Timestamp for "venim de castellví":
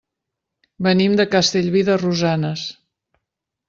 0.87-1.87